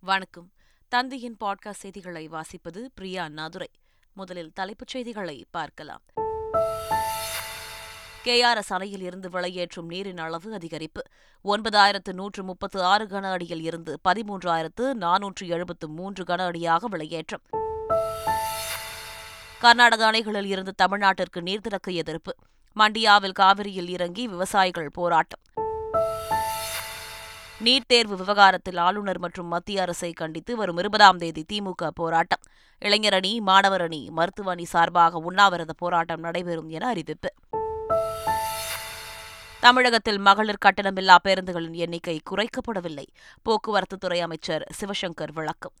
[0.00, 0.52] வணக்கம்.
[0.88, 3.66] தந்தையின் பாட்காஸ்ட் செய்திகளை வாசிப்பது பிரியா நாதுரை.
[4.12, 6.02] முதலில் தலைப்புச் செய்திகளை பார்க்கலாம்.
[8.24, 11.02] கேஆர்எஸ் அணையில் இருந்து வெளியேற்றும் நீரின் அளவு அதிகரிப்பு.
[11.44, 17.42] ஒன்பதாயிரத்து நூற்று முப்பத்து ஆறு கன அடியில் இருந்து பதிமூன்றாயிரத்து நானூற்று எழுபத்து மூன்று கன அடியாக வெளியேற்றம்.
[19.60, 22.34] கர்நாடக அணைகளில் இருந்து தமிழ்நாட்டிற்கு நீர் திறக்க எதிர்ப்பு.
[22.76, 25.40] மண்டியாவில் காவிரியில் இறங்கி விவசாயிகள் போராட்டம்.
[27.64, 32.38] நீட் தேர்வு விவகாரத்தில் ஆளுநர் மற்றும் மத்திய அரசை கண்டித்து வரும் இருபதாம் தேதி திமுக போராட்டம்.
[32.78, 37.32] இளைஞர் அணி மாணவர் அணி மருத்துவ அணி சார்பாக உண்ணாவிரத போராட்டம் நடைபெறும் என அறிவிப்பு.
[39.60, 43.04] தமிழகத்தில் மகளிர் கட்டணமில்லா பேருந்துகளின் எண்ணிக்கை குறைக்கப்படவில்லை.
[43.42, 45.72] போக்குவரத்துத்துறை அமைச்சர் சிவசங்கர் விளக்கம்.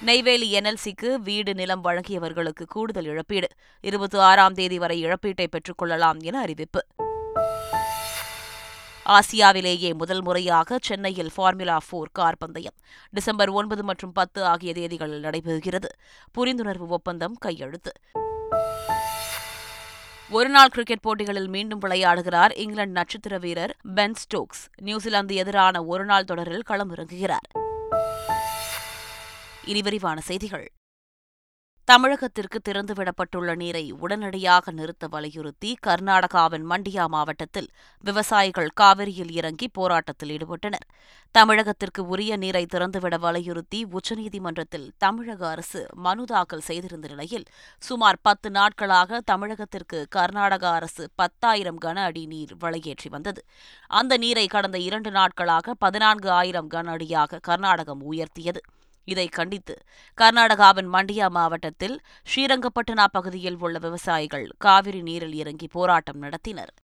[0.00, 3.48] நெய்வேலி என்எல்சிக்கு வீடு நிலம் வழங்கியவர்களுக்கு கூடுதல் இழப்பீடு.
[3.80, 6.86] இருபத்தி ஆறாம் தேதி வரை இழப்பீட்டை பெற்றுக் கொள்ளலாம் என அறிவிப்பு.
[9.08, 12.74] ஆசியாவிலேயே முதல் முறையாக சென்னையில் ஃபார்முலா போர் கார் பந்தயம்.
[13.10, 15.88] டிசம்பர் ஒன்பது மற்றும் பத்து ஆகிய தேதிகளில் நடைபெறுகிறது.
[16.38, 17.92] புரிந்துணர்வு ஒப்பந்தம் கையெழுத்து.
[20.30, 24.68] ஒருநாள் கிரிக்கெட் போட்டிகளில் மீண்டும் விளையாடுகிறார் இங்கிலாந்து நட்சத்திர வீரர் பென் ஸ்டோக்ஸ்.
[24.82, 27.48] நியூசிலாந்து எதிரான ஒருநாள் தொடரில் களமிறங்குகிறார்.
[29.64, 30.72] இனி விரிவான செய்திகள்.
[31.88, 37.68] தமிழகத்திற்கு திறந்துவிடப்பட்டுள்ள நீரை உடனடியாக நிறுத்த வலியுறுத்தி கர்நாடகாவின் மண்டியா மாவட்டத்தில்
[38.04, 40.84] விவசாயிகள் காவிரியில் இறங்கி போராட்டத்தில் ஈடுபட்டனர்.
[41.34, 47.46] தமிழகத்திற்கு உரிய நீரை திறந்துவிட வலியுறுத்தி உச்சநீதிமன்றத்தில் தமிழக அரசு மனு தாக்கல் செய்திருந்த நிலையில்
[47.82, 53.42] சுமார் பத்து நாட்களாக தமிழகத்திற்கு கர்நாடக அரசு பத்தாயிரம் கன அடி நீர் வெளியேற்றி வந்தது.
[54.00, 58.62] அந்த நீரை கடந்த இரண்டு நாட்களாக பதினான்கு ஆயிரம் கன அடியாக கர்நாடகம் உயர்த்தியது.
[59.12, 59.74] இதை கண்டித்து
[60.18, 66.74] கர்நாடகாவின் மண்டியா மாவட்டத்தில் ஸ்ரீரங்கப்பட்டினா பகுதியில் உள்ள விவசாயிகள் காவிரி நீரில் இறங்கி போராட்டம் நடத்தினர்.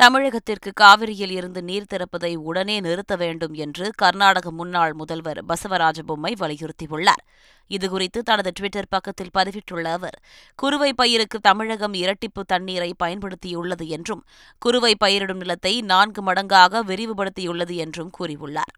[0.00, 7.22] தமிழகத்திற்கு காவிரியில் இருந்து நீர் திறப்பதை உடனே நிறுத்த வேண்டும் என்று கர்நாடக முன்னாள் முதல்வர் பசவராஜ பொம்மை வலியுறுத்தியுள்ளார்.
[7.70, 10.18] இதுகுறித்து தனது டுவிட்டர் பக்கத்தில் பதிவிட்டுள்ள அவர்
[10.58, 14.24] குறுவை பயிருக்கு தமிழகம் இரட்டிப்பு தண்ணீரை பயன்படுத்தியுள்ளது என்றும்
[14.62, 18.76] குறுவை பயிரிடும் நிலத்தை நான்கு மடங்காக விரிவுபடுத்தியுள்ளது என்றும் கூறியுள்ளார்.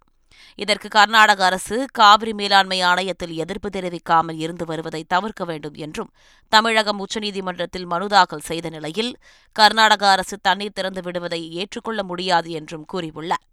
[0.54, 6.10] இதற்கு கர்நாடக அரசு காவிரி மேலாண்மை ஆணையத்தில் எதிர்ப்பு தெரிவிக்காமல் இருந்து வருவதை தவிர்க்க வேண்டும் என்றும்
[6.53, 9.12] தமிழகம் உச்சநீதிமன்றத்தில் மனு தாக்கல் செய்த நிலையில்
[9.56, 13.47] கர்நாடக அரசு தண்ணீர் திறந்து விடுவதை ஏற்றுக்கொள்ள முடியாது என்றும் கூறியுள்ளார்.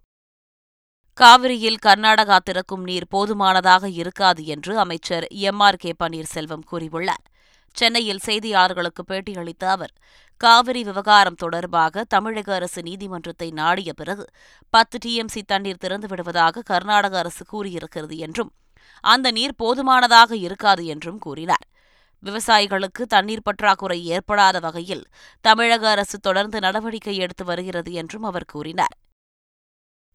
[1.18, 7.23] காவிரியில் கர்நாடகா திறக்கும் நீர் போதுமானதாக இருக்காது என்று அமைச்சர் எம் ஆர் கே பன்னீர்செல்வம் கூறியுள்ளார்.
[7.75, 9.94] சென்னையில் செய்தியாளர்களுக்கு பேட்டியளித்த அவர்
[10.41, 14.25] காவிரி விவகாரம் தொடர்பாக தமிழக அரசு நீதிமன்றத்தை நாடிய பிறகு
[14.74, 18.52] பத்து டிஎம்சி தண்ணீர் திறந்துவிடுவதாக கர்நாடக அரசு கூறியிருக்கிறது என்றும்
[19.03, 21.66] அந்த நீர் போதுமானதாக இருக்காது என்றும் கூறினார்.
[22.24, 25.03] விவசாயிகளுக்கு தண்ணீர் பற்றாக்குறை ஏற்படாத வகையில்
[25.46, 28.96] தமிழக அரசு தொடர்ந்து நடவடிக்கை எடுத்து வருகிறது என்றும் அவர் கூறினார்.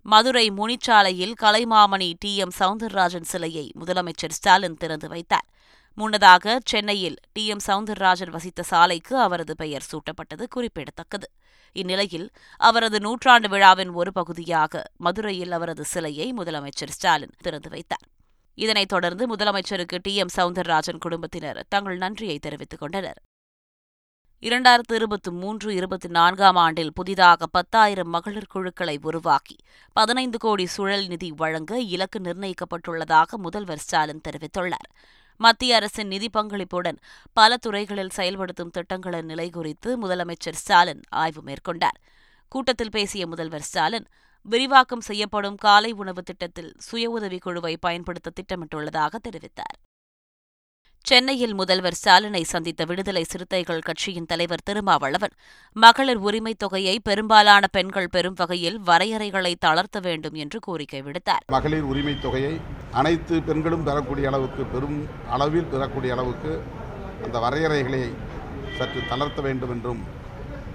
[0.06, 5.48] மதுரை முனிச்சாலையில் கலைமாமணி டி எம் சவுந்தரராஜன் சிலையை முதலமைச்சர் ஸ்டாலின் திறந்து வைத்தார்.
[5.94, 7.46] முன்னதாக சென்னையில் டி.
[7.46, 7.58] எம்.
[7.66, 11.30] சவுந்தரராஜன் வசித்த சாலைக்கு அவரது பெயர் சூட்டப்பட்டது குறிப்பிடத்தக்கது.
[11.72, 18.06] இந்நிலையில் அவரது நூற்றாண்டு விழாவின் ஒரு பகுதியாக மதுரையில் அவரது சிலையை முதலமைச்சர் ஸ்டாலின் திறந்து வைத்தார்.
[18.54, 20.16] இதனைத் தொடர்ந்து முதலமைச்சருக்கு டி.
[20.16, 20.28] எம்.
[20.36, 23.20] சவுந்தரராஜன் குடும்பத்தினர் தங்கள் நன்றியை தெரிவித்துக் கொண்டனர்.
[24.42, 29.56] இரண்டாயிரத்து இருபத்தி மூன்று இருபத்தி நான்காம் ஆண்டில் புதிதாக பத்தாயிரம் மகளிர் குழுக்களை உருவாக்கி
[29.92, 34.90] பதினைந்து கோடி சுழல் நிதி வழங்க இலக்கு நிர்ணயிக்கப்பட்டுள்ளதாக முதல்வர் ஸ்டாலின் தெரிவித்துள்ளார்.
[35.42, 36.96] மத்திய அரசின் நிதி பங்களிப்புடன்
[37.32, 41.98] பல துறைகளில் செயல்படுத்தும் திட்டங்களின் நிலை குறித்து முதலமைச்சர் ஸ்டாலின் ஆய்வு மேற்கொண்டார்.
[42.48, 44.06] கூட்டத்தில் பேசிய முதல்வர் ஸ்டாலின்
[44.42, 49.89] விரிவாக்கம் செய்யப்படும் காலை உணவு திட்டத்தில் சுய உதவிக் குழுவை பயன்படுத்த திட்டமிட்டுள்ளதாக தெரிவித்தார்.
[51.02, 55.30] சென்னையில் முதல்வர் ஸ்டாலினை சந்தித்த விடுதலை சிறுத்தைகள் கட்சியின் தலைவர் திருமாவளவன்
[55.72, 61.44] மகளிர் உரிமைத் தொகையை பெரும்பாலான பெண்கள் பெறும் வகையில் வரையறைகளை தளர்த்த வேண்டும் என்று கோரிக்கை விடுத்தார்.
[61.46, 62.60] மகளிர் உரிமைத் தொகையை
[62.92, 66.62] அனைத்து பெண்களும் பெறக்கூடிய அளவுக்கு பெரும் அளவில் பெறக்கூடிய அளவுக்கு
[67.24, 68.12] அந்த வரையறைகளை
[68.78, 70.04] சற்று தளர்த்த வேண்டும் என்றும்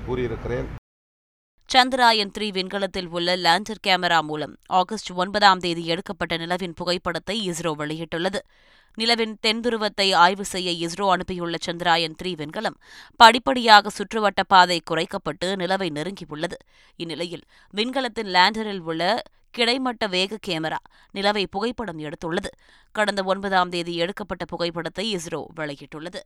[0.08, 0.66] கூறியிருக்கிறேன்.
[1.74, 8.40] சந்திராயன் த்ரீ விண்கலத்தில் உள்ள லேண்டர் கேமரா மூலம் ஆகஸ்ட் ஒன்பதாம் தேதி எடுக்கப்பட்ட நிலவின் புகைப்படத்தை இஸ்ரோ வெளியிட்டுள்ளது.
[8.98, 12.78] நிலவின் தென்துருவத்தை ஆய்வு செய்ய இஸ்ரோ அனுப்பியுள்ள சந்திராயன் த்ரீ விண்கலம்
[13.16, 16.58] படிப்படியாக சுற்றுவட்ட பாதை குறைக்கப்பட்டு நிலவை நெருங்கியுள்ளது.
[16.96, 20.80] இந்நிலையில் விண்கலத்தின் லேண்டரில் உள்ள கிடைமட்ட வேக கேமரா
[21.14, 22.50] நிலவை புகைப்படம் எடுத்துள்ளது.
[22.92, 26.22] கடந்த ஒன்பதாம் தேதி எடுக்கப்பட்ட புகைப்படத்தை இஸ்ரோ வெளியிட்டுள்ளது.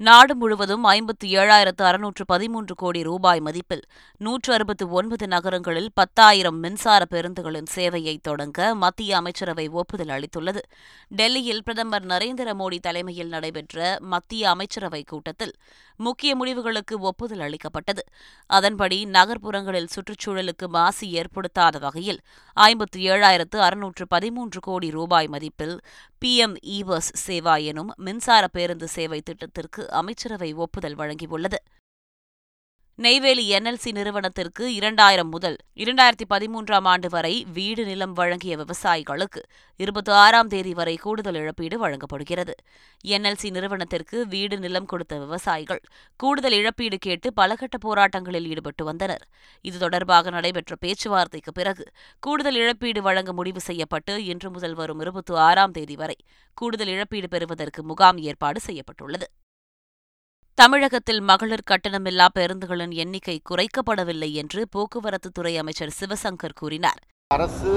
[0.00, 3.82] நாடு முழுவதும் ஐம்பத்து ஏழாயிரத்து அறுநூற்று பதிமூன்று கோடி ரூபாய் மதிப்பில்
[4.16, 10.62] நூற்று அறுபத்து ஒன்பது நகரங்களில் பத்தாயிரம் மின்சார பேருந்துகளின் சேவையை தொடங்க மத்திய அமைச்சரவை ஒப்புதல் அளித்துள்ளது.
[11.08, 15.54] டெல்லியில் பிரதமர் நரேந்திர மோடி தலைமையில் நடைபெற்ற மத்திய அமைச்சரவை கூட்டத்தில்
[15.96, 18.04] முக்கிய முடிவுகளுக்கு ஒப்புதல் அளிக்கப்பட்டது.
[18.46, 22.20] அதன்படி நகர்ப்புறங்களில் சுற்றுச்சூழலுக்கு மாசு ஏற்படுத்தாத வகையில்
[22.56, 25.76] ஐம்பத்து ஏழாயிரத்து அறுநூற்று பதிமூன்று கோடி ரூபாய் மதிப்பில்
[26.22, 31.54] பிஎம் இ பஸ் சேவா எனும் மின்சார பேருந்து சேவை திட்டத்திற்கு அமைச்சரவை ஒப்புதல் வழங்கியுள்ளது.
[32.94, 39.42] நெய்வேலி என்எல்சி நிறுவனத்திற்கு இரண்டாயிரம் முதல் இரண்டாயிரத்தி பதிமூன்றாம் ஆண்டு வரை வீடு நிலம் வழங்கிய விவசாயிகளுக்கு
[39.76, 42.54] இருபத்தி ஆறாம் தேதி வரை கூடுதல் இழப்பீடு வழங்கப்படுகிறது.
[43.04, 45.80] என்எல்சி நிறுவனத்திற்கு வீடு நிலம் கொடுத்த விவசாயிகள்
[46.16, 49.28] கூடுதல் இழப்பீடு கேட்டு பலகட்ட போராட்டங்களில் ஈடுபட்டு வந்தனர்.
[49.62, 51.86] இது தொடர்பாக நடைபெற்ற பேச்சுவார்த்தைக்கு பிறகு
[52.20, 56.16] கூடுதல் இழப்பீடு வழங்க முடிவு செய்யப்பட்டு இன்று முதல் வரும் இருபத்தி ஆறாம் தேதி வரை
[56.54, 59.28] கூடுதல் இழப்பீடு பெறுவதற்கு முகாம் ஏற்பாடு செய்யப்பட்டுள்ளது.
[60.60, 67.00] தமிழகத்தில் மகளிர் கட்டணமில்லா பேருந்துகளின் எண்ணிக்கை குறைக்கப்படவில்லை என்று போக்குவரத்து துறை அமைச்சர் சிவசங்கர் கூறினார்.
[67.34, 67.72] அரசு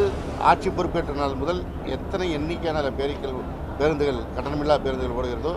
[0.50, 1.62] ஆட்சி பொறுப்பேற்ற நாள் முதல்
[1.96, 3.38] எத்தனை எண்ணிக்கையான பேருக்கள்
[3.80, 5.54] பேருந்துகள் கட்டணமில்லா பேருந்துகள் ஓடுகிறதோ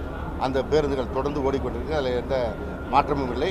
[0.47, 1.97] அந்த பேருந்துகள் தொடர்ந்து ஓடிக்கொண்டிருக்கு.
[2.01, 2.37] அதில் எந்த
[2.91, 3.51] மாற்றமும் இல்லை.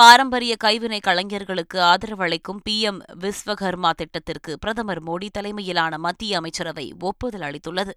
[0.00, 7.92] பாரம்பரிய கைவினை கலைஞர்களுக்கு ஆதரவளிக்கும் பி எம் விஸ்வகர்மா திட்டத்திற்கு பிரதமர் மோடி தலைமையிலான மத்திய அமைச்சரவை ஒப்புதல் அளித்துள்ளது.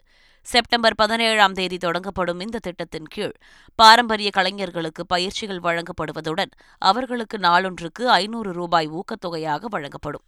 [0.45, 3.33] செப்டம்பர் பதினேழாம் தேதி தொடங்கப்படும் இந்த திட்டத்தின் கீழ்
[3.80, 10.25] பாரம்பரிய கலைஞர்களுக்கு பயிற்சிகள் வழங்கப்படுவதுடன் அவர்களுக்கு நாளொன்றுக்கு ஐநூறு ரூபாய் ஊக்கத்தொகையாக வழங்கப்படும்.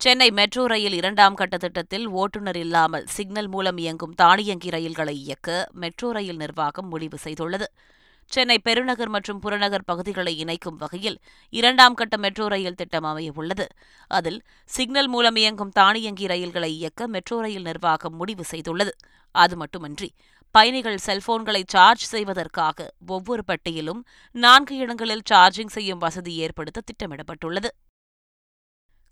[0.00, 6.10] சென்னை மெட்ரோ ரயில் இரண்டாம் கட்ட திட்டத்தில் ஓட்டுநர் இல்லாமல் சிக்னல் மூலம் இயங்கும் தானியங்கி ரயில்களை இயக்க மெட்ரோ
[6.10, 7.68] ரயில் நிர்வாகம் முடிவு செய்துள்ளது.
[8.32, 11.18] சென்னை பெருநகர் மற்றும் புறநகர் பகுதிகளை இணைக்கும் வகையில்
[11.52, 13.66] இரண்டாம் கட்ட மெட்ரோ ரயில் திட்டம் அமையவுள்ளது.
[14.10, 18.92] அதில் சிக்னல் மூலம் இயங்கும் தானியங்கி ரயில்களை இயக்க மெட்ரோ ரயில் நிர்வாகம் முடிவு செய்துள்ளது.
[19.34, 20.10] அது மட்டுமன்றி
[20.54, 24.00] பயணிகள் செல்போன்களை சார்ஜ் செய்வதற்காக ஒவ்வொரு பட்டியிலும்
[24.34, 27.70] நான்கு இடங்களில் சார்ஜிங் செய்யும் வசதி ஏற்படுத்த திட்டமிடப்பட்டுள்ளது.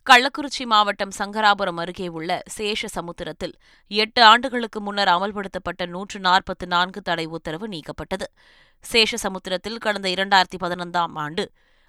[0.06, 3.54] கள்ளக்குறிச்சி மாவட்டம் சங்கராபுரம் அருகே உள்ள சேஷ சமுத்திரத்தில்
[3.90, 8.26] எட்டு ஆண்டுகளுக்கு முன்னர் அமல்படுத்தப்பட்ட நூற்று நாற்பத்து நான்கு தடை உத்தரவு நீக்கப்பட்டது.
[8.84, 11.44] சேஷ சமுத்திரத்தில் கடந்த இரண்டாயிரத்தி பதினைந்தாம் ஆண்டு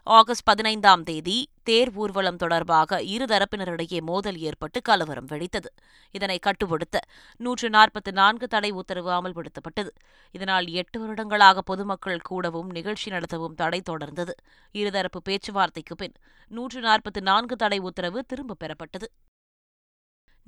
[0.08, 5.70] ஆகஸ்ட் பதினைந்தாம் தேதி தேர் ஊர்வலம் தொடர்பாக இருதரப்பினரிடையே மோதல் ஏற்பட்டு கலவரம் வெடித்தது.
[6.12, 7.00] இதனை கட்டுப்படுத்த
[7.38, 9.90] நூற்று நாற்பத்தி நான்கு தடை உத்தரவு அமல்படுத்தப்பட்டது.
[10.32, 14.30] இதனால் எட்டு வருடங்களாக பொதுமக்கள் கூடவும் நிகழ்ச்சி நடத்தவும் தடை தொடர்ந்தது.
[14.74, 16.14] இருதரப்பு பேச்சுவார்த்தைக்கு பின்
[16.48, 19.12] நூற்று நாற்பத்தி நான்கு தடை உத்தரவு திரும்பப் பெறப்பட்டது.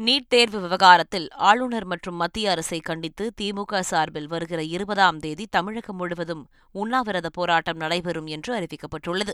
[0.05, 6.43] நீட் தேர்வு விவகாரத்தில் ஆளுநர் மற்றும் மத்திய அரசை கண்டித்து திமுக சார்பில் வருகிற இருபதாம் தேதி தமிழகம் முழுவதும்
[6.71, 9.33] உண்ணாவிரத போராட்டம் நடைபெறும் என்று அறிவிக்கப்பட்டுள்ளது.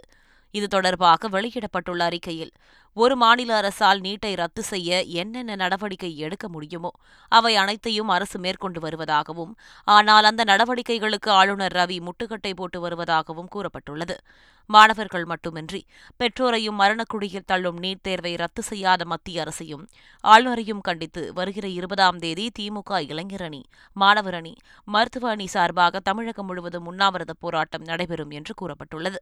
[0.55, 2.51] இது தொடர்பாக வெளியிடப்பட்டுள்ள அறிக்கையில்
[2.97, 6.91] ஒரு மாநில அரசால் நீட்டை ரத்து செய்ய என்னென்ன நடவடிக்கை எடுக்க முடியுமோ
[7.31, 9.53] அவை அனைத்தையும் அரசு மேற்கொண்டு வருவதாகவும்
[9.87, 14.15] ஆனால் அந்த நடவடிக்கைகளுக்கு ஆளுநர் ரவி முட்டுக்கட்டை போட்டு வருவதாகவும் கூறப்பட்டுள்ளது.
[14.69, 15.81] மாணவர்கள் மட்டுமின்றி
[16.19, 19.83] பெற்றோரையும் மரணக்குடியில் தள்ளும் நீட் தேர்வை ரத்து செய்யாத மத்திய அரசையும்
[20.23, 23.61] ஆளுநரையும் கண்டித்து வருகிற இருபதாம் தேதி திமுக இளைஞரணி
[23.95, 24.53] மாணவர் அணி
[24.87, 29.19] மருத்துவ அணி சார்பாக தமிழகம் முழுவதும் உண்ணாவிரத போராட்டம் நடைபெறும் என்று கூறப்பட்டுள்ளது.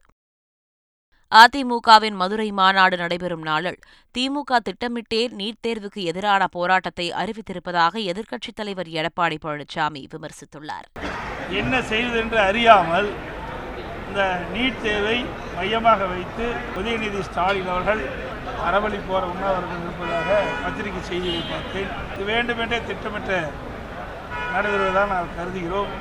[1.41, 3.77] அதிமுகவின் மதுரை மாநாடு நடைபெறும் நாளில்
[4.15, 10.87] திமுக திட்டமிட்டே நீட் தேர்வுக்கு எதிரான போராட்டத்தை அறிவித்திருப்பதாக எதிர்க்கட்சித் தலைவர் எடப்பாடி பழனிசாமி விமர்சித்துள்ளார்.
[11.61, 13.09] என்ன செய்வது என்று அறியாமல்
[14.07, 14.21] இந்த
[14.53, 15.17] நீட் தேர்வை
[15.55, 16.45] மையமாக வைத்து
[16.77, 18.03] உதயநிதி ஸ்டாலின் அவர்கள்
[18.69, 21.91] அறவழி போற உண்ணாவிரதம் இருப்பதாக பத்திரிகை செய்தியை பார்த்தேன்.
[22.13, 23.43] இது வேண்டுமென்றே திட்டமிட்ட
[24.55, 25.93] நடைபெறுவதாக நான் கருதுகிறோம்.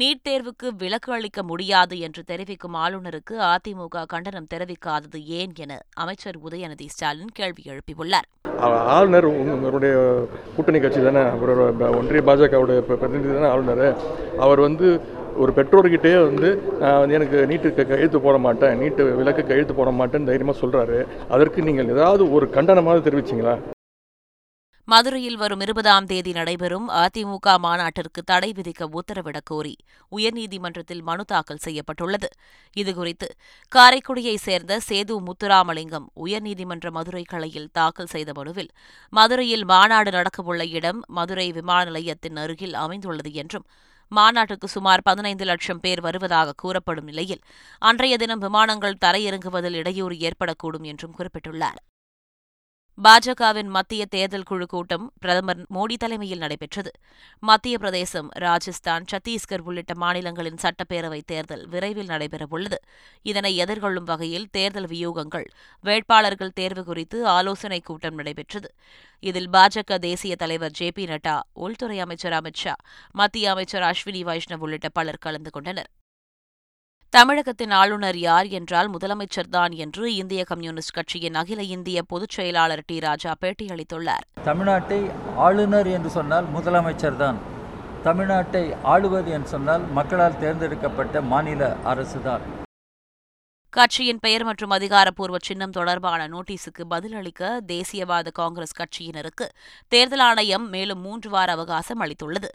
[0.00, 5.72] நீட் தேர்வுக்கு விலக்கு அளிக்க முடியாது என்று தெரிவிக்கும் ஆளுநருக்கு அதிமுக கண்டனம் தெரிவிக்காதது ஏன் என
[6.02, 8.28] அமைச்சர் உதயநிதி ஸ்டாலின் கேள்வி எழுப்பியுள்ளார்.
[8.94, 9.94] ஆளுநர் உங்களுடைய
[10.54, 13.84] கூட்டணி கட்சி தானே அவரோட ஒன்றிய பாஜகவுடைய பிரதிநிதி தானே ஆளுநர்.
[14.46, 14.88] அவர் வந்து
[15.42, 16.48] ஒரு பெற்றோர்கிட்டே வந்து
[16.80, 20.98] நான் வந்து எனக்கு நீட்டுக்கு கையெழுத்து போட மாட்டேன் நீட்டு விலக்கு கையெழுத்து போட மாட்டேன்னு தைரியமாக சொல்கிறாரு
[21.36, 23.56] அதற்கு நீங்கள் ஏதாவது ஒரு கண்டனமாக தெரிவிச்சிங்களா?
[24.88, 29.76] மதுரையில் வரும் இருபதாம் தேதி நடைபெறும் அதிமுக மாநாட்டிற்கு தடை விதிக்க உத்தரவிடக் கோரி
[30.16, 32.28] உயர்நீதிமன்றத்தில் மனு தாக்கல் செய்யப்பட்டுள்ளது.
[32.76, 33.28] இதுகுறித்து
[33.72, 38.68] காரைக்குடியைச் சேர்ந்த சேது முத்துராமலிங்கம் உயர்நீதிமன்ற மதுரை கிளையில் தாக்கல் செய்த மனுவில்
[39.08, 43.66] மதுரையில் மாநாடு நடக்கவுள்ள இடம் மதுரை விமான நிலையத்தின் அருகில் அமைந்துள்ளது என்றும்
[44.08, 47.42] மாநாட்டுக்கு சுமார் பதினைந்து லட்சம் பேர் வருவதாக கூறப்படும் நிலையில்
[47.78, 51.80] அன்றைய தினம் விமானங்கள் தரையிறங்குவதில் இடையூறு ஏற்படக்கூடும் என்றும் குறிப்பிட்டுள்ளார்.
[53.00, 56.90] பாஜகவின் மத்திய தேர்தல் குழு கூட்டம் பிரதமர் மோடி தலைமையில் நடைபெற்றது.
[57.38, 62.74] மத்திய பிரதேசம் ராஜஸ்தான் சத்தீஸ்கர் உள்ளிட்ட மாநிலங்களின் சட்டப்பேரவைத் தேர்தல் விரைவில் நடைபெறவுள்ளது.
[63.22, 65.44] இதனை எதிர்கொள்ளும் வகையில் தேர்தல் வியூகங்கள்
[65.80, 68.74] வேட்பாளர்கள் தேர்வு குறித்து ஆலோசனைக் கூட்டம் நடைபெற்றது.
[69.20, 72.74] இதில் பாஜக தேசிய தலைவர் ஜே பி நட்டா உள்துறை அமைச்சர் அமித் ஷா
[73.10, 75.90] மத்திய அமைச்சர் அஸ்வினி வைஷ்ணவ் உள்ளிட்ட பலர் கலந்து கொண்டனர்.
[77.14, 82.98] தமிழகத்தின் ஆளுநர் யார் என்றால் முதலமைச்சர்தான் என்று இந்திய கம்யூனிஸ்ட் கட்சியின் அகில இந்திய பொதுச் செயலாளர் டி.
[83.00, 84.24] ராஜா பேட்டியளித்துள்ளார்.
[84.44, 87.38] தமிழ்நாட்டை ஆளுநர் என்று சொன்னால் முதலமைச்சர் தான்.
[88.04, 92.40] தமிழ்நாட்டை ஆளுவது என்று சொன்னால் மக்களால் தேர்ந்தெடுக்கப்பட்ட மாநில அரசுதான்.
[93.72, 99.46] கட்சியின் பெயர் மற்றும் அதிகாரப்பூர்வ சின்னம் தொடர்பான நோட்டீஸுக்கு பதிலளிக்க தேசியவாத காங்கிரஸ் கட்சியினருக்கு
[99.88, 102.48] தேர்தல் ஆணையம் மேலும் மூன்று வார அவகாசம் அளித்துள்ளது.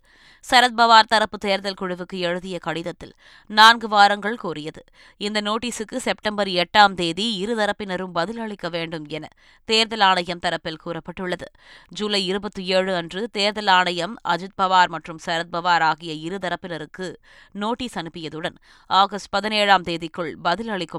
[0.50, 3.14] சரத்பவார் தரப்பு தேர்தல் குழுவுக்கு எழுதிய கடிதத்தில்
[3.48, 4.84] நான்கு வாரங்கள் கோரியது
[5.18, 9.28] இந்த நோட்டீஸுக்கு செப்டம்பர் எட்டாம் தேதி இருதரப்பினரும் பதிலளிக்க வேண்டும் என
[9.66, 11.50] தேர்தல் ஆணையம் தரப்பில் கூறப்பட்டுள்ளது.
[11.88, 17.10] ஜூலை இருபத்தி ஏழு அன்று தேர்தல் ஆணையம் அஜித் பவார் மற்றும் சரத்பவார் ஆகிய இருதரப்பினருக்கு
[17.52, 18.56] நோட்டீஸ் அனுப்பியதுடன்
[18.88, 20.34] ஆகஸ்ட் பதினேழாம் தேதிக்குள்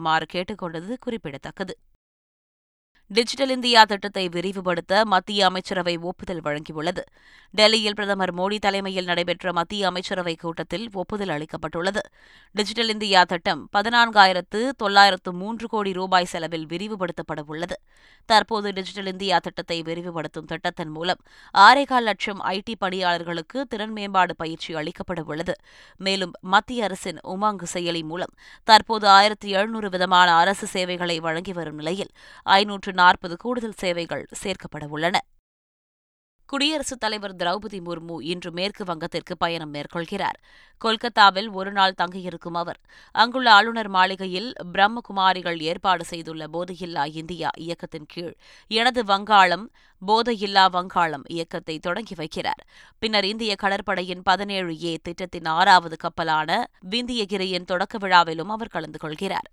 [0.08, 1.74] பதிலளிக்குமாறு கேட்டுக்கொண்டது குறிப்பிடத்தக்கது.
[3.10, 7.02] டிஜிட்டல் இந்தியா திட்டத்தை விரிவுபடுத்த மத்திய அமைச்சரவை ஒப்புதல் வழங்கியுள்ளது.
[7.50, 12.02] டெல்லியில் பிரதமர் மோடி தலைமையில் நடைபெற்ற மத்திய அமைச்சரவை கூட்டத்தில் ஒப்புதல் அளிக்கப்பட்டுள்ளது.
[12.54, 17.80] டிஜிட்டல் இந்தியா திட்டம் பதினான்காயிரத்து தொள்ளாயிரத்து மூன்று கோடி ரூபாய் செலவில் விரிவுபடுத்தப்பட உள்ளது.
[18.26, 21.22] தற்போது டிஜிட்டல் இந்தியா திட்டத்தை விரிவுபடுத்தும் திட்டத்தின் மூலம்
[21.54, 25.56] ஆறேகால் லட்சம் ஐடி பணியாளர்களுக்கு திறன் மேம்பாடு பயிற்சி அளிக்கப்பட உள்ளது.
[25.96, 28.34] மேலும் மத்திய அரசின் உமாங் செயலி மூலம்
[28.64, 32.12] தற்போது ஆயிரத்தி எழுநூறு விதமான அரசு சேவைகளை வழங்கி வரும் நிலையில்
[32.42, 35.18] ஐநூற்று நாற்பது கூடுதல் சேவைகள் சேர்க்கப்பட உள்ளன.
[36.48, 40.38] குடியரசுத் தலைவர் திரௌபதி முர்மு இன்று மேற்கு வங்கத்திற்கு பயணம் மேற்கொள்கிறார்.
[40.84, 42.78] கொல்கத்தாவில் ஒருநாள் தங்கியிருக்கும் அவர்
[43.12, 48.32] அங்குள்ள ஆளுநர் மாளிகையில் பிரம்மகுமாரிகள் ஏற்பாடு செய்துள்ள போதையில்லா இந்தியா இயக்கத்தின் கீழ்
[48.70, 49.66] எனது வங்காளம்
[50.02, 52.64] போதையில்லா வங்காளம் இயக்கத்தை தொடங்கி வைக்கிறார்.
[52.98, 59.48] பின்னர் இந்திய கடற்படையின் பதினேழு ஏ திட்டத்தின் ஆறாவது கப்பலான விந்தியகிரியின் தொடக்க விழாவிலும் அவர் கலந்து கொள்கிறார்.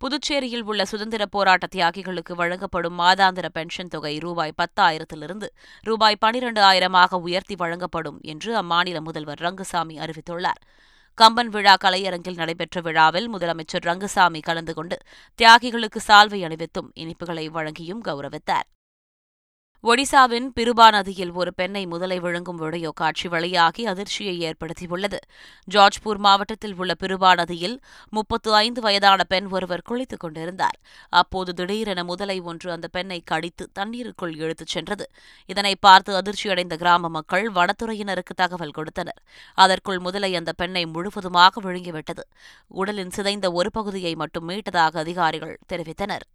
[0.00, 5.48] புதுச்சேரியில் உள்ள சுதந்திர போராட்ட தியாகிகளுக்கு வழங்கப்படும் மாதாந்திர பென்ஷன் தொகை ரூபாய் பத்தாயிரத்திலிருந்து
[5.82, 10.60] ரூபாய் பனிரண்டு ஆயிரமாக உயர்த்தி வழங்கப்படும் என்று அம்மாநில முதல்வர் ரங்கசாமி அறிவித்துள்ளார்.
[11.18, 14.96] கம்பன் விழா கலையரங்கில் நடைபெற்ற விழாவில் முதலமைச்சர் ரங்கசாமி கலந்து கொண்டு
[15.38, 18.68] தியாகிகளுக்கு சால்வை அணிவித்தும் இனிப்புகளை வழங்கியும் கௌரவித்தார்.
[19.84, 25.18] ஒடிசாவின் பிருபா நதியில் ஒரு பெண்ணை முதலை விழுங்கும் வீடியோ காட்சி வெளியாகி அதிர்ச்சியை ஏற்படுத்தியுள்ளது.
[25.70, 30.78] ஜார்ஜ்பூர் மாவட்டத்தில் உள்ள பிருபா நதியில் முப்பத்து ஐந்து வயதான பெண் ஒருவர் குளித்துக் கொண்டிருந்தார்.
[31.08, 35.06] அப்போது திடீரென முதலை ஒன்று அந்த பெண்ணை கடித்து தண்ணீருக்குள் இழுத்துச் சென்றது.
[35.46, 39.22] இதனை பார்த்து அதிர்ச்சியடைந்த கிராம மக்கள் வனத்துறையினருக்கு தகவல் கொடுத்தனர்.
[39.54, 42.24] அதற்குள் முதலை அந்த பெண்ணை முழுவதுமாக விழுங்கிவிட்டது.
[42.68, 46.26] உடலின் சிதைந்த ஒரு பகுதியை மட்டும் மீட்டதாக அதிகாரிகள் தெரிவித்தனர்.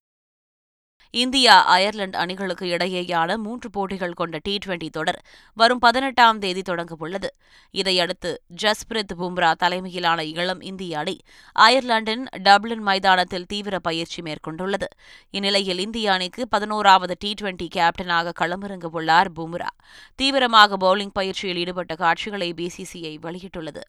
[1.12, 7.28] இந்தியா அயர்லாந்து அணிகளுக்கு இடையேயான மூன்று போட்டிகள் கொண்ட டி டுவெண்டி தொடர் வரும் பதினெட்டாம் தேதி தொடங்கவுள்ளது.
[7.72, 11.18] இதையடுத்து ஜஸ்பிரித் பும்ரா தலைமையிலான இளம் இந்திய அணி
[11.52, 14.90] அயர்லாந்தின் டப்ளின் மைதானத்தில் தீவிர பயிற்சி மேற்கொண்டுள்ளது.
[15.30, 19.68] இந்நிலையில் இந்திய அணிக்கு பதினோராவது டி டுவெண்டி கேப்டனாக களமிறங்கவுள்ளார் பும்ரா.
[20.16, 23.82] தீவிரமாக பவுலிங் பயிற்சியில் ஈடுபட்ட காட்சிகளை பிசிசிஐ வெளியிட்டுள்ளது.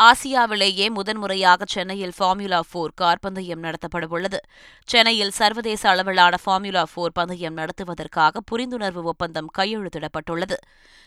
[0.00, 4.36] ஆசியாவிலேயே முதன்முறையாக சென்னையில் ஃபார்முலா போர் கார் பந்தயம் நடத்தப்படவுள்ளது.
[4.84, 10.56] சென்னையில் சர்வதேச அளவிலான ஃபார்முலா போர் பந்தயம் நடத்துவதற்காக புரிந்துணர்வு ஒப்பந்தம் கையெழுத்திடப்பட்டுள்ளது.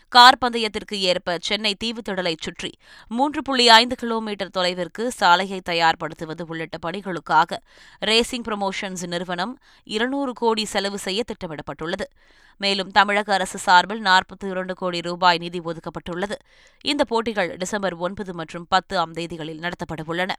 [0.08, 2.72] கார் பந்தயத்திற்கு ஏற்ப சென்னை தீவுத்திடலைச் சுற்றி
[3.08, 7.58] மூன்று புள்ளி ஐந்து கிலோமீட்டர் தொலைவிற்கு சாலையை தயார்படுத்துவது உள்ளிட்ட பணிகளுக்காக
[8.06, 12.08] ரேசிங் ப்ரமோஷன்ஸ் நிறுவனம் இருநூறு கோடி செலவு செய்ய திட்டமிடப்பட்டுள்ளது.
[12.60, 16.36] மேலும் தமிழக அரசு சார்பில் நாற்பத்தி இரண்டு கோடி ரூபாய் நிதி ஒதுக்கப்பட்டுள்ளது.
[16.90, 20.32] இந்த போட்டிகள் டிசம்பர் ஒன்பது மற்றும் பத்து ஆம் தேதிகளில் நடத்தப்படவுள்ளன.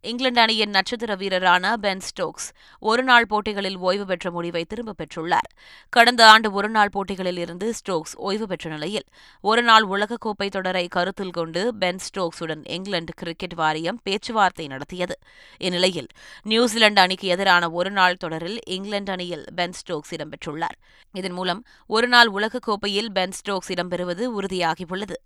[0.00, 5.48] இங்கிலாந்து அணியின் நட்சத்திர வீரரான பென் ஸ்டோக்ஸ் ஒருநாள் போட்டிகளில் ஓய்வு பெற்ற முடிவை திரும்பப் பெற்றுள்ளார்.
[5.88, 9.04] கடந்த ஆண்டு ஒருநாள் போட்டிகளில் இருந்து ஸ்டோக்ஸ் ஓய்வு பெற்ற நிலையில்
[9.40, 15.18] ஒருநாள் உலகக்கோப்பை தொடரை கருத்தில் கொண்டு பென் ஸ்டோக்ஸுடன் இங்கிலாந்து கிரிக்கெட் வாரியம் பேச்சுவார்த்தை நடத்தியது.
[15.58, 16.06] இந்நிலையில்
[16.42, 20.78] நியூசிலாந்து அணிக்கு எதிரான ஒருநாள் தொடரில் இங்கிலாந்து அணியில் பென் ஸ்டோக்ஸ் இடம்பெற்றுள்ளார்.
[21.12, 25.18] இதன் மூலம் ஒருநாள் உலகக்கோப்பையில் பென் ஸ்டோக்ஸ் இடம்பெறுவது உறுதியாகியுள்ளது.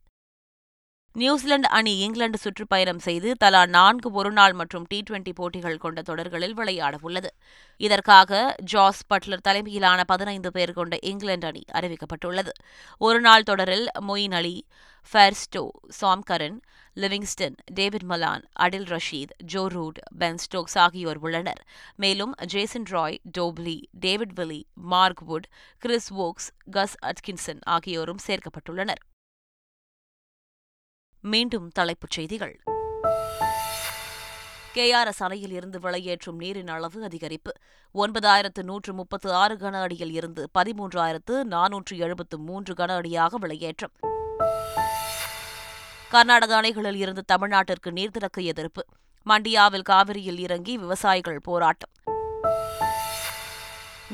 [1.14, 7.30] நியூசிலாந்து அணி இங்கிலாந்து சுற்றுப்பயணம் செய்து தலா நான்கு ஒருநாள் மற்றும் டி டுவெண்டி போட்டிகள் கொண்ட தொடர்களில் விளையாடவுள்ளது.
[7.76, 12.48] இதற்காக ஜாஸ் பட்லர் தலைமையிலான பதினைந்து பேர் கொண்ட இங்கிலாந்து அணி அறிவிக்கப்பட்டுள்ளது.
[12.98, 14.66] ஒருநாள் தொடரில் Moeen Ali
[15.12, 16.58] Bairstow Sam Curran
[16.96, 21.62] Livingstone David Malan Adil Rashid Joe Root Ben Stokes ஆகியோர் உள்ளனர்.
[21.96, 29.02] மேலும் Jason Roy Topley David Willey Mark Wood Chris Woakes Gus Atkinson ஆகியோரும் சேர்க்கப்பட்டுள்ளனர்.
[31.22, 32.60] மீண்டும் தலைப்புச் செய்திகள்.
[34.74, 37.52] கேஆர்எஸ் அணையில் இருந்து வெளியேற்றும் நீரின் அளவு அதிகரிப்பு.
[37.94, 43.92] ஒன்பதாயிரத்து நூற்று முப்பத்து ஆறு கன அடியில் இருந்து பதிமூன்றாயிரத்து நானூற்று எழுபத்து மூன்று கன அடியாக வெளியேற்றம்.
[46.10, 48.84] கர்நாடக அணைகளில் இருந்து தமிழ்நாட்டிற்கு நீர் திறக்க எதிர்ப்பு.
[49.26, 51.90] மண்டியாவில் காவிரியில் இறங்கி விவசாயிகள் போராட்டம்.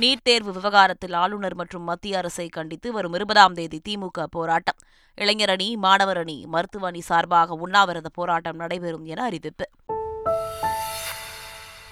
[0.00, 4.74] நீட் தேர்வு விவகாரத்தில் ஆளுநர் மற்றும் மத்திய அரசை கண்டித்து வரும் இருபதாம் தேதி திமுக போராட்டம்.
[5.14, 9.68] இளைஞர் அணி மாணவர் அணி மருத்துவ அணி சார்பாக உண்ணாவிரத போராட்டம் நடைபெறும் என அறிவிப்பு.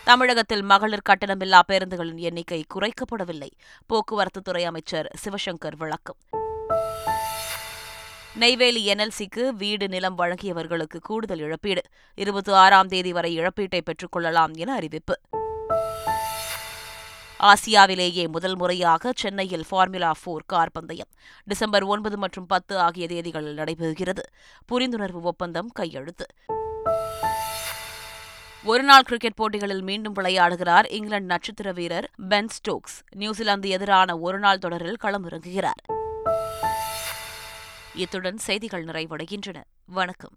[0.04, 3.50] தமிழகத்தில் மகளிர் கட்டணமில்லா பேருந்துகளின் எண்ணிக்கை குறைக்கப்படவில்லை.
[3.88, 6.16] போக்குவரத்துத்துறை அமைச்சர் சிவசங்கர் விளக்கம்.
[8.34, 11.82] நெய்வேலி என்எல்சிக்கு வீடு நிலம் வழங்கியவர்களுக்கு கூடுதல் இழப்பீடு.
[12.14, 15.18] இருபத்தி ஆறாம் தேதி வரை இழப்பீட்டை பெற்றுக் கொள்ளலாம் என அறிவிப்பு.
[17.40, 21.08] ஆசியாவிலேயே முதல் முறையாக சென்னையில் ஃபார்முலா போர் கார் பந்தயம்.
[21.44, 24.22] டிசம்பர் ஒன்பது மற்றும் பத்து ஆகிய தேதிகளில் நடைபெறுகிறது.
[24.72, 26.26] புரிந்துணர்வு ஒப்பந்தம் கையெழுத்து.
[28.64, 35.82] ஒருநாள் கிரிக்கெட் போட்டிகளில் மீண்டும் விளையாடுகிறார் இங்கிலாந்து நட்சத்திர வீரர் பென் ஸ்டோக்ஸ் நியூசிலாந்து எதிரான ஒருநாள் தொடரில் களமிறங்குகிறார்.
[37.94, 39.62] இத்துடன் செய்திகள் நிறைவடைகின்றன.
[39.84, 40.32] வணக்கம்.